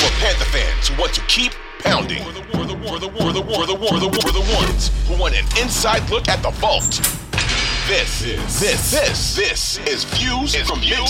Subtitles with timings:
[0.00, 2.22] For Panther fans who want to keep pounding.
[2.24, 4.90] For the, for the, for the, for the, for the, for the, for the ones
[5.06, 6.88] who want an inside look at the vault.
[7.86, 10.56] This, this, this, this, is Views.
[10.56, 11.06] From Mint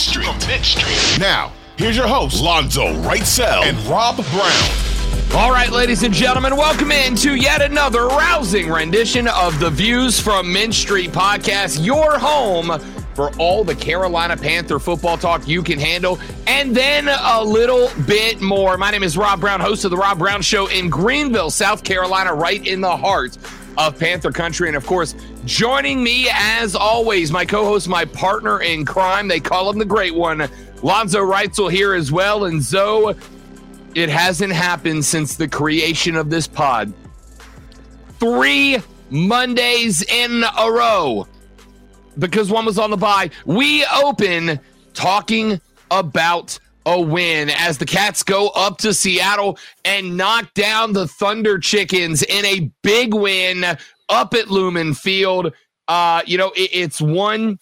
[0.65, 1.21] Street.
[1.21, 5.37] Now, here's your host, Lonzo Wrightsell and Rob Brown.
[5.37, 10.53] All right, ladies and gentlemen, welcome into yet another rousing rendition of the Views from
[10.53, 12.73] Mint Street podcast, your home
[13.21, 18.41] for all the Carolina Panther football talk you can handle, and then a little bit
[18.41, 18.79] more.
[18.79, 22.33] My name is Rob Brown, host of The Rob Brown Show in Greenville, South Carolina,
[22.33, 23.37] right in the heart
[23.77, 24.69] of Panther Country.
[24.69, 29.29] And of course, joining me as always, my co host, my partner in crime.
[29.29, 30.49] They call him the Great One,
[30.83, 32.47] Lonzo Wrightsell here as well.
[32.47, 33.17] And Zoe,
[33.95, 36.91] it hasn't happened since the creation of this pod.
[38.19, 38.79] Three
[39.11, 41.27] Mondays in a row
[42.19, 43.31] because one was on the bye.
[43.47, 44.61] We open
[44.95, 51.07] talking about a win as the Cats go up to Seattle and knock down the
[51.07, 53.65] Thunder Chickens in a big win
[54.09, 55.53] up at Lumen Field.
[55.89, 57.59] Uh, you know, it, it's one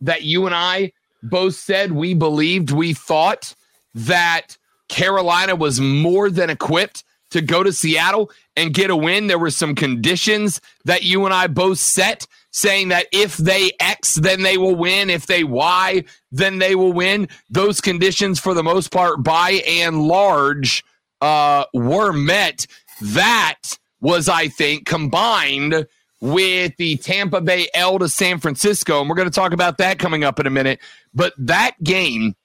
[0.00, 3.54] that you and I both said we believed, we thought
[3.94, 4.56] that
[4.88, 9.26] Carolina was more than equipped to go to Seattle and get a win.
[9.26, 12.26] There were some conditions that you and I both set
[12.56, 15.10] saying that if they X, then they will win.
[15.10, 16.02] If they Y,
[16.32, 17.28] then they will win.
[17.50, 20.82] Those conditions, for the most part, by and large,
[21.20, 22.66] uh, were met.
[23.02, 23.58] That
[24.00, 25.86] was, I think, combined
[26.22, 29.00] with the Tampa Bay L to San Francisco.
[29.02, 30.80] And we're going to talk about that coming up in a minute.
[31.12, 32.36] But that game,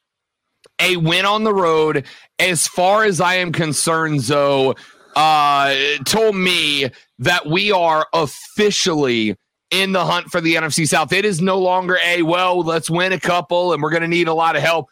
[0.81, 2.05] a win on the road,
[2.37, 4.75] as far as I am concerned, Zoe,
[5.15, 6.89] uh, told me
[7.19, 9.37] that we are officially
[9.71, 11.11] in the hunt for the NFC South.
[11.13, 14.27] It is no longer a, well, let's win a couple and we're going to need
[14.27, 14.89] a lot of help.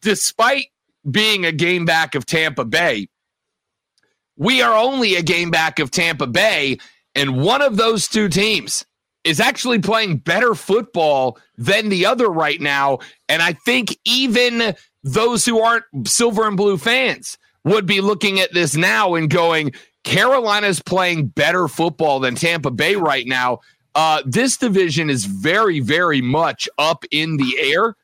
[0.00, 0.66] Despite
[1.10, 3.08] being a game back of Tampa Bay,
[4.36, 6.78] we are only a game back of Tampa Bay,
[7.14, 8.86] and one of those two teams
[9.24, 12.98] is actually playing better football than the other right now.
[13.28, 18.52] And I think even those who aren't silver and blue fans would be looking at
[18.54, 19.72] this now and going,
[20.04, 23.58] Carolina's playing better football than Tampa Bay right now.
[23.98, 27.96] Uh, this division is very, very much up in the air,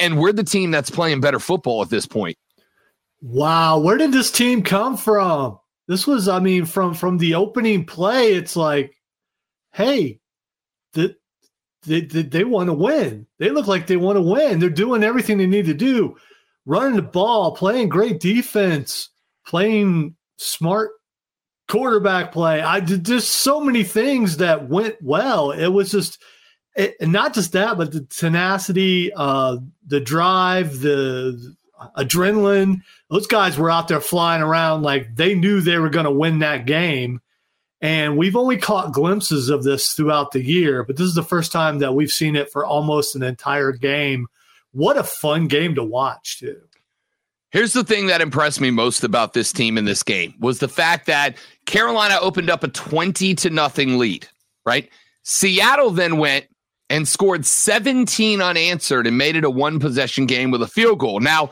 [0.00, 2.36] and we're the team that's playing better football at this point.
[3.20, 5.60] Wow, where did this team come from?
[5.86, 8.92] This was, I mean, from from the opening play, it's like,
[9.72, 10.18] hey,
[10.94, 11.14] the,
[11.86, 13.28] they, they, they want to win.
[13.38, 14.58] They look like they want to win.
[14.58, 16.16] They're doing everything they need to do,
[16.66, 19.10] running the ball, playing great defense,
[19.46, 20.90] playing smart
[21.68, 22.60] quarterback play.
[22.60, 25.50] I did just so many things that went well.
[25.50, 26.18] It was just
[26.74, 31.54] it, not just that, but the tenacity, uh, the drive, the
[31.96, 32.82] adrenaline.
[33.10, 36.38] Those guys were out there flying around like they knew they were going to win
[36.40, 37.20] that game.
[37.80, 41.52] And we've only caught glimpses of this throughout the year, but this is the first
[41.52, 44.26] time that we've seen it for almost an entire game.
[44.72, 46.60] What a fun game to watch, too.
[47.50, 50.68] Here's the thing that impressed me most about this team in this game was the
[50.68, 54.28] fact that Carolina opened up a 20 to nothing lead,
[54.66, 54.90] right?
[55.22, 56.46] Seattle then went
[56.90, 61.20] and scored 17 unanswered and made it a one possession game with a field goal.
[61.20, 61.50] Now,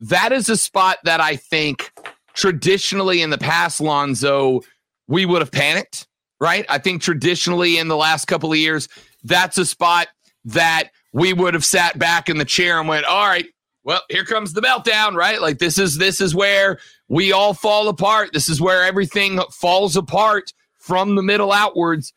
[0.00, 1.92] that is a spot that I think
[2.34, 4.60] traditionally in the past, Lonzo,
[5.08, 6.06] we would have panicked,
[6.40, 6.66] right?
[6.68, 8.88] I think traditionally in the last couple of years,
[9.24, 10.08] that's a spot
[10.44, 13.46] that we would have sat back in the chair and went, all right,
[13.88, 15.40] well, here comes the meltdown, right?
[15.40, 18.34] Like this is this is where we all fall apart.
[18.34, 22.12] This is where everything falls apart from the middle outwards.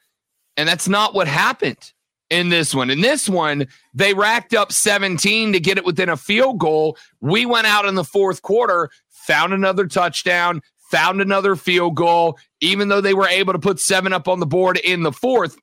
[0.58, 1.94] And that's not what happened
[2.30, 2.90] in this one.
[2.90, 6.98] In this one, they racked up 17 to get it within a field goal.
[7.22, 12.38] We went out in the fourth quarter, found another touchdown, found another field goal.
[12.60, 15.56] Even though they were able to put seven up on the board in the fourth,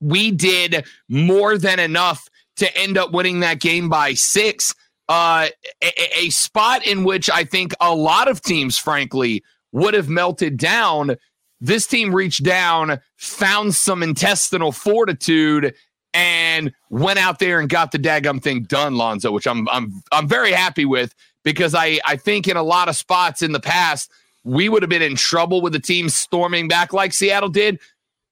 [0.00, 4.74] we did more than enough to end up winning that game by six.
[5.10, 5.48] Uh,
[5.82, 9.42] a, a spot in which I think a lot of teams, frankly,
[9.72, 11.16] would have melted down.
[11.60, 15.74] This team reached down, found some intestinal fortitude,
[16.14, 20.28] and went out there and got the daggum thing done, Lonzo, which I'm I'm I'm
[20.28, 24.12] very happy with because I I think in a lot of spots in the past
[24.44, 27.80] we would have been in trouble with the team storming back like Seattle did,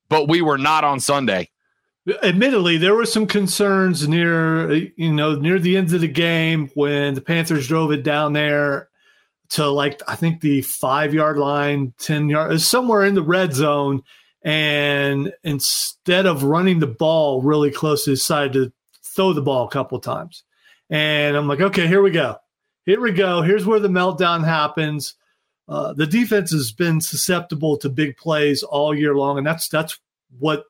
[0.09, 1.51] but we were not on Sunday.
[2.23, 7.15] Admittedly, there were some concerns near you know near the end of the game when
[7.15, 8.89] the Panthers drove it down there
[9.51, 14.03] to like I think the five yard line, ten yard, somewhere in the red zone,
[14.43, 18.73] and instead of running the ball really close, decided to
[19.03, 20.45] throw the ball a couple times.
[20.91, 22.37] And I'm like, okay, here we go,
[22.87, 23.43] here we go.
[23.43, 25.15] Here's where the meltdown happens.
[25.69, 29.99] Uh, the defense has been susceptible to big plays all year long, and that's that's
[30.39, 30.65] what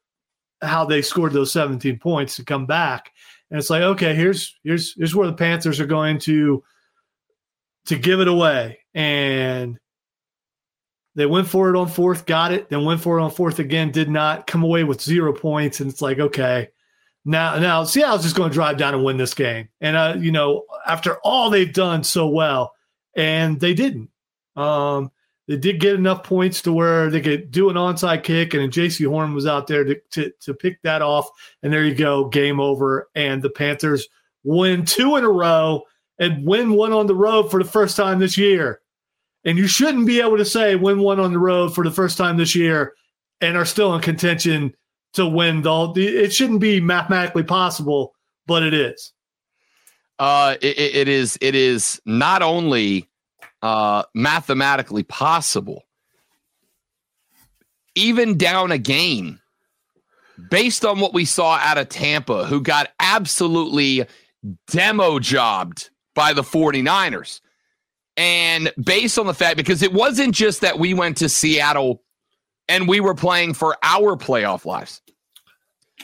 [0.63, 3.13] how they scored those 17 points to come back.
[3.51, 6.63] And it's like, okay, here's here's here's where the Panthers are going to
[7.87, 8.81] to give it away.
[8.95, 9.79] And
[11.15, 13.91] they went for it on fourth, got it, then went for it on fourth again,
[13.91, 15.81] did not come away with zero points.
[15.81, 16.69] And it's like, okay,
[17.25, 19.69] now now Seattle's just going to drive down and win this game.
[19.81, 22.73] And uh, you know, after all they've done so well,
[23.17, 24.11] and they didn't.
[24.57, 25.11] Um,
[25.49, 29.09] they did get enough points to where they could do an onside kick, and Jaycee
[29.09, 31.29] Horn was out there to, to, to pick that off.
[31.63, 33.09] And there you go, game over.
[33.15, 34.07] And the Panthers
[34.45, 35.85] win two in a row
[36.19, 38.81] and win one on the road for the first time this year.
[39.45, 42.19] And you shouldn't be able to say win one on the road for the first
[42.19, 42.93] time this year
[43.41, 44.75] and are still in contention
[45.15, 45.93] to win the.
[45.97, 48.15] It shouldn't be mathematically possible,
[48.47, 49.15] but it is.
[50.19, 51.39] Uh, it, it is.
[51.41, 53.09] It is not only
[53.63, 55.85] uh, mathematically possible,
[57.95, 59.41] even down a game,
[60.51, 64.07] based on what we saw out of Tampa, who got absolutely
[64.69, 67.41] demo jobbed by the 49ers.
[68.17, 72.03] And based on the fact, because it wasn't just that we went to Seattle
[72.69, 75.01] and we were playing for our playoff lives.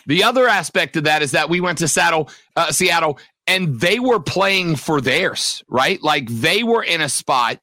[0.07, 3.99] The other aspect of that is that we went to Seattle, uh, Seattle, and they
[3.99, 6.03] were playing for theirs, right?
[6.03, 7.61] Like they were in a spot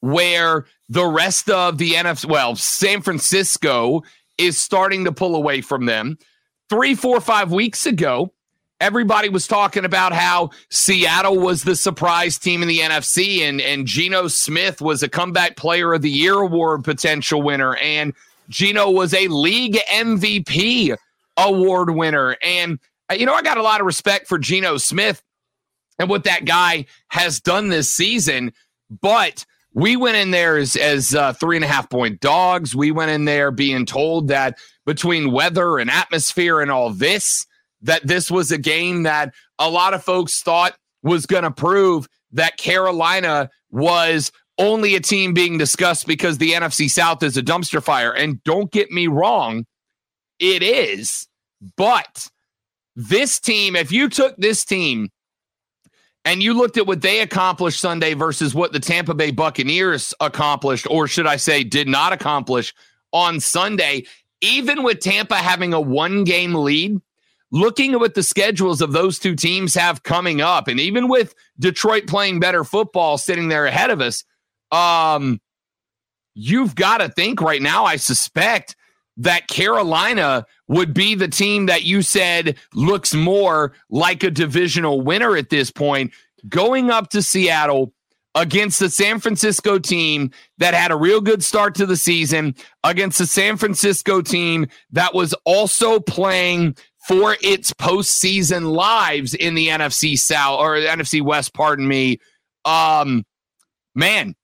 [0.00, 4.02] where the rest of the NFC, well, San Francisco
[4.38, 6.18] is starting to pull away from them.
[6.68, 8.32] Three, four, five weeks ago,
[8.80, 13.86] everybody was talking about how Seattle was the surprise team in the NFC and, and
[13.86, 17.76] Geno Smith was a comeback player of the year award potential winner.
[17.76, 18.12] And
[18.48, 20.94] Geno was a league MVP
[21.36, 22.36] award winner.
[22.42, 22.78] And,
[23.14, 25.22] you know, I got a lot of respect for Geno Smith
[25.98, 28.52] and what that guy has done this season.
[29.00, 29.44] But
[29.74, 32.74] we went in there as, as uh, three and a half point dogs.
[32.74, 37.46] We went in there being told that between weather and atmosphere and all this,
[37.82, 42.08] that this was a game that a lot of folks thought was going to prove
[42.32, 47.82] that Carolina was only a team being discussed because the NFC South is a dumpster
[47.82, 48.12] fire.
[48.12, 49.66] And don't get me wrong,
[50.38, 51.28] it is.
[51.76, 52.28] But
[52.96, 55.10] this team, if you took this team
[56.24, 60.86] and you looked at what they accomplished Sunday versus what the Tampa Bay Buccaneers accomplished,
[60.90, 62.74] or should I say, did not accomplish
[63.12, 64.04] on Sunday,
[64.40, 67.00] even with Tampa having a one game lead,
[67.52, 71.34] looking at what the schedules of those two teams have coming up, and even with
[71.58, 74.24] Detroit playing better football sitting there ahead of us,
[74.72, 75.40] um,
[76.34, 78.74] you've got to think right now, I suspect
[79.16, 85.36] that Carolina would be the team that you said looks more like a divisional winner
[85.36, 86.12] at this point,
[86.48, 87.92] going up to Seattle
[88.34, 92.54] against the San Francisco team that had a real good start to the season,
[92.84, 96.76] against the San Francisco team that was also playing
[97.08, 102.18] for its postseason lives in the NFC South or NFC West, pardon me.
[102.64, 103.24] Um,
[103.94, 104.34] man,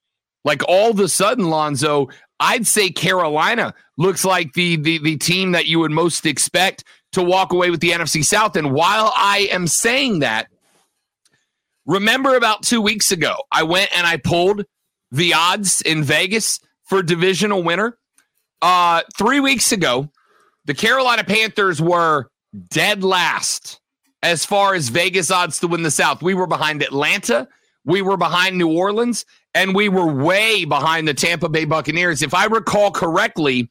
[0.45, 2.09] like all of a sudden, Lonzo,
[2.41, 7.23] I'd say Carolina looks like the, the the team that you would most expect to
[7.23, 8.57] walk away with the NFC South.
[8.57, 10.49] And while I am saying that,
[11.87, 14.65] remember about two weeks ago, I went and I pulled
[15.11, 17.97] the odds in Vegas for divisional winner.
[18.61, 20.09] Uh, three weeks ago,
[20.65, 22.29] the Carolina Panthers were
[22.71, 23.81] dead last
[24.23, 26.23] as far as Vegas odds to win the South.
[26.23, 27.49] We were behind Atlanta,
[27.85, 32.23] we were behind New Orleans, and we were way behind the Tampa Bay Buccaneers.
[32.23, 33.71] If I recall correctly,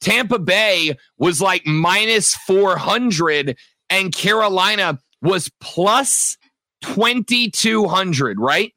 [0.00, 3.56] Tampa Bay was like minus 400
[3.90, 6.36] and Carolina was plus
[6.82, 8.72] 2,200, right?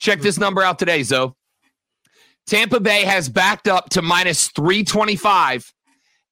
[0.00, 1.32] Check this number out today, Zoe.
[2.46, 5.72] Tampa Bay has backed up to minus 325,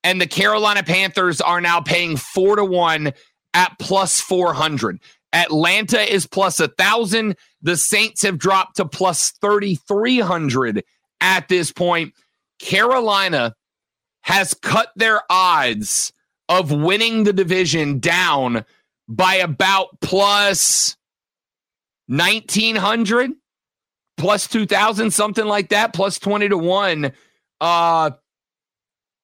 [0.04, 3.12] and the Carolina Panthers are now paying four to one
[3.52, 5.00] at plus 400.
[5.32, 7.37] Atlanta is plus a thousand.
[7.64, 10.85] The Saints have dropped to plus 3,300
[11.21, 12.12] at this point.
[12.61, 13.54] Carolina
[14.23, 16.12] has cut their odds
[16.49, 18.64] of winning the division down
[19.09, 20.97] by about plus
[22.06, 23.33] 1900
[24.18, 27.12] plus 2000 something like that plus 20 to 1
[27.61, 28.11] uh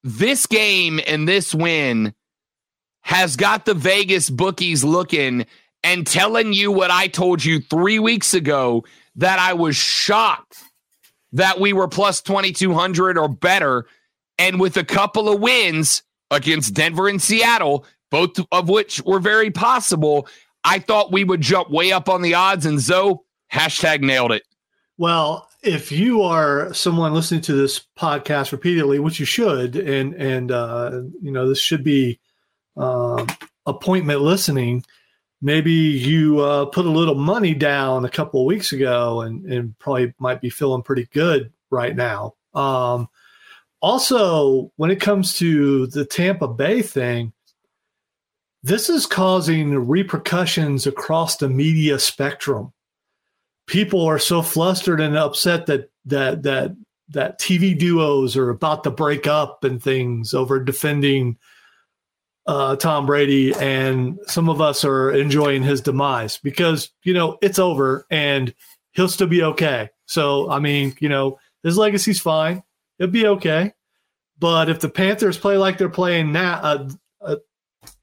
[0.02, 2.14] this game and this win
[3.02, 5.46] has got the Vegas bookies looking
[5.82, 8.84] and telling you what I told you 3 weeks ago
[9.16, 10.56] that I was shocked
[11.32, 13.86] that we were plus 2200 or better
[14.38, 19.50] and with a couple of wins against Denver and Seattle both of which were very
[19.50, 20.28] possible.
[20.64, 23.16] I thought we would jump way up on the odds, and Zoe
[23.52, 24.42] hashtag nailed it.
[24.98, 30.50] Well, if you are someone listening to this podcast repeatedly, which you should, and and
[30.50, 32.18] uh, you know this should be
[32.76, 33.24] uh,
[33.64, 34.84] appointment listening,
[35.42, 39.78] maybe you uh, put a little money down a couple of weeks ago, and and
[39.78, 42.34] probably might be feeling pretty good right now.
[42.54, 43.08] Um,
[43.80, 47.32] also, when it comes to the Tampa Bay thing,
[48.62, 52.72] this is causing repercussions across the media spectrum.
[53.66, 56.76] People are so flustered and upset that that that
[57.08, 61.38] that TV duos are about to break up and things over defending
[62.46, 67.58] uh, Tom Brady, and some of us are enjoying his demise because you know it's
[67.58, 68.54] over and
[68.92, 69.90] he'll still be okay.
[70.06, 72.62] So I mean, you know, his legacy's fine;
[72.98, 73.72] it'll be okay.
[74.38, 76.88] But if the Panthers play like they're playing now, uh,
[77.20, 77.36] uh,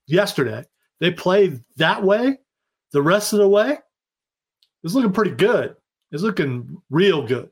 [0.08, 0.65] yesterday.
[1.00, 2.39] They played that way
[2.91, 3.77] the rest of the way.
[4.84, 5.75] It's looking pretty good.
[6.12, 7.50] It's looking real good.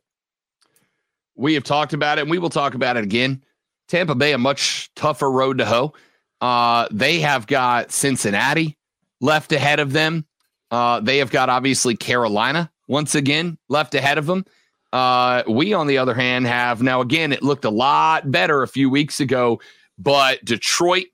[1.36, 3.44] We have talked about it and we will talk about it again.
[3.88, 5.94] Tampa Bay, a much tougher road to hoe.
[6.42, 8.78] Uh, they have got Cincinnati
[9.22, 10.26] left ahead of them.
[10.72, 14.46] Uh, they have got obviously Carolina once again left ahead of them.
[14.92, 18.68] Uh, we, on the other hand, have now again, it looked a lot better a
[18.68, 19.60] few weeks ago,
[19.98, 21.08] but Detroit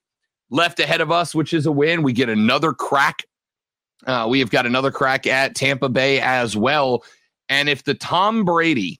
[0.50, 2.04] left ahead of us, which is a win.
[2.04, 3.24] We get another crack.
[4.06, 7.04] Uh, we have got another crack at Tampa Bay as well.
[7.50, 9.00] And if the Tom Brady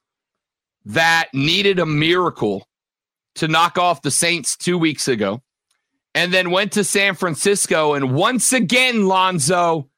[0.86, 2.68] that needed a miracle
[3.36, 5.42] to knock off the Saints two weeks ago
[6.14, 9.90] and then went to San Francisco and once again, Lonzo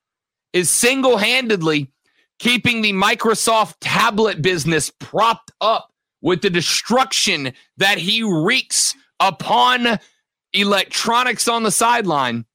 [0.53, 1.91] is single handedly
[2.39, 5.91] keeping the Microsoft tablet business propped up
[6.21, 9.99] with the destruction that he wreaks upon
[10.53, 12.45] electronics on the sideline.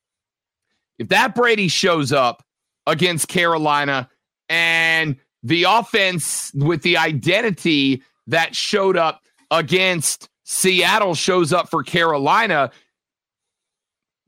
[0.99, 2.45] If that Brady shows up
[2.87, 4.09] against Carolina
[4.49, 12.71] and the offense with the identity that showed up against Seattle shows up for Carolina,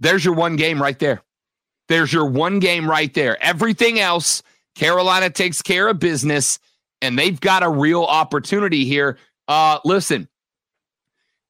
[0.00, 1.22] there's your one game right there.
[1.88, 3.42] There's your one game right there.
[3.42, 4.42] Everything else,
[4.74, 6.58] Carolina takes care of business,
[7.02, 9.18] and they've got a real opportunity here.
[9.48, 10.28] Uh, listen,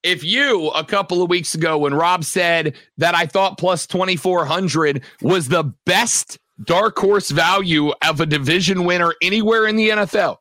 [0.03, 5.03] if you a couple of weeks ago when Rob said that I thought plus 2400
[5.21, 10.39] was the best dark horse value of a division winner anywhere in the NFL,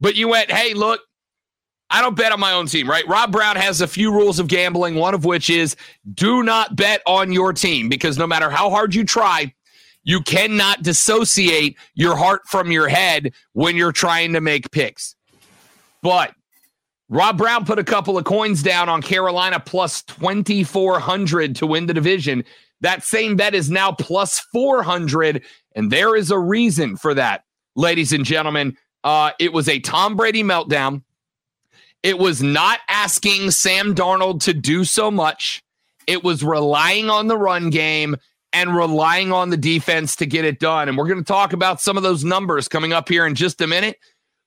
[0.00, 1.00] but you went, hey, look,
[1.94, 3.06] I don't bet on my own team, right?
[3.06, 5.76] Rob Brown has a few rules of gambling, one of which is
[6.12, 9.54] do not bet on your team because no matter how hard you try,
[10.02, 15.14] you cannot dissociate your heart from your head when you're trying to make picks.
[16.02, 16.34] But
[17.08, 21.94] Rob Brown put a couple of coins down on Carolina plus 2,400 to win the
[21.94, 22.42] division.
[22.80, 25.44] That same bet is now plus 400.
[25.76, 27.44] And there is a reason for that,
[27.76, 28.76] ladies and gentlemen.
[29.04, 31.04] Uh, it was a Tom Brady meltdown.
[32.04, 35.62] It was not asking Sam Darnold to do so much.
[36.06, 38.16] It was relying on the run game
[38.52, 40.88] and relying on the defense to get it done.
[40.88, 43.62] And we're going to talk about some of those numbers coming up here in just
[43.62, 43.98] a minute.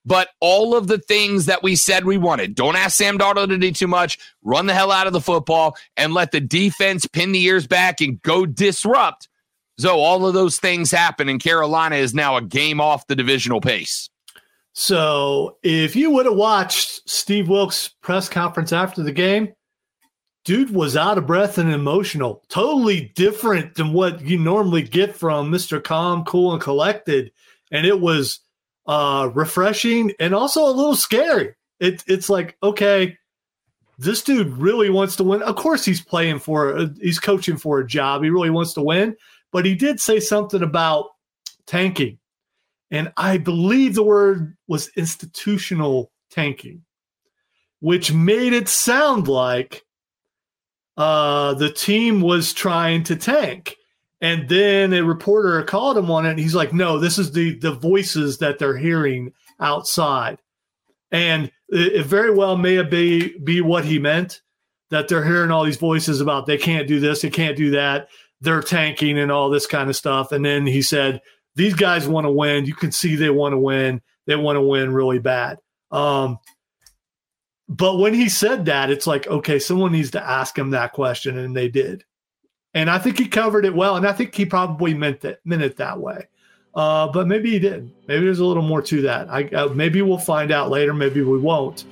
[0.06, 3.58] But all of the things that we said we wanted, don't ask Sam Darnold to
[3.58, 7.32] do too much, run the hell out of the football, and let the defense pin
[7.32, 9.28] the ears back and go disrupt.
[9.80, 13.62] So all of those things happen, and Carolina is now a game off the divisional
[13.62, 14.10] pace.
[14.80, 19.54] So if you would have watched Steve Wilks' press conference after the game,
[20.46, 22.44] dude was out of breath and emotional.
[22.48, 25.84] Totally different than what you normally get from Mr.
[25.84, 27.32] Calm, Cool, and Collected.
[27.72, 28.40] And it was
[28.86, 31.56] uh, refreshing and also a little scary.
[31.80, 33.18] It, it's like, okay,
[33.98, 35.42] this dude really wants to win.
[35.42, 38.22] Of course, he's playing for, he's coaching for a job.
[38.22, 39.18] He really wants to win,
[39.52, 41.08] but he did say something about
[41.66, 42.20] tanking.
[42.92, 46.84] And I believe the word was institutional tanking,
[47.80, 49.84] which made it sound like
[50.96, 53.76] uh, the team was trying to tank.
[54.20, 57.60] And then a reporter called him on it, and he's like, "No, this is the
[57.60, 60.40] the voices that they're hearing outside."
[61.12, 64.42] And it, very well may be be what he meant
[64.90, 68.08] that they're hearing all these voices about they can't do this, they can't do that,
[68.42, 70.32] they're tanking and all this kind of stuff.
[70.32, 71.22] And then he said,
[71.58, 72.66] "These guys want to win.
[72.66, 74.02] You can see they want to win.
[74.26, 75.58] They want to win really bad."
[75.92, 76.40] Um,
[77.70, 81.38] but when he said that, it's like, okay, someone needs to ask him that question,
[81.38, 82.06] and they did.
[82.74, 85.64] And I think he covered it well, and I think he probably meant it meant
[85.64, 86.28] it that way.
[86.76, 87.92] Uh, but maybe he didn't.
[88.08, 89.28] Maybe there's a little more to that.
[89.32, 90.94] I, uh, maybe we'll find out later.
[90.94, 91.86] Maybe we won't.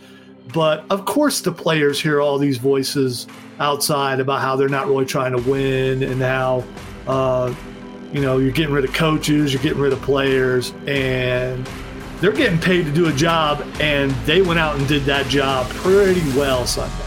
[0.54, 3.26] But of course, the players hear all these voices
[3.60, 6.64] outside about how they're not really trying to win and how,
[7.08, 7.54] uh,
[8.16, 11.70] you know, you're getting rid of coaches, you're getting rid of players, and
[12.22, 15.68] they're getting paid to do a job, and they went out and did that job
[15.72, 17.05] pretty well Sunday.